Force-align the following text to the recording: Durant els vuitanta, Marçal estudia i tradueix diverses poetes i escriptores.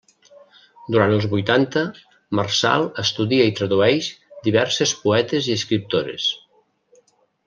Durant 0.93 1.11
els 1.17 1.25
vuitanta, 1.33 1.83
Marçal 2.39 2.87
estudia 3.05 3.45
i 3.49 3.53
tradueix 3.61 4.07
diverses 4.51 4.95
poetes 5.03 5.51
i 5.51 5.55
escriptores. 5.63 6.27